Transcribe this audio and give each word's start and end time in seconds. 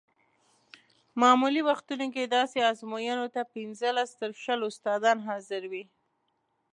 معمولي 1.21 1.61
وختونو 1.69 2.05
کې 2.15 2.23
داسې 2.37 2.57
ازموینو 2.71 3.25
ته 3.35 3.41
پنځلس 3.53 4.09
تر 4.19 4.31
شلو 4.43 4.65
استادان 4.71 5.17
حاضر 5.27 5.61
وي. 5.71 5.83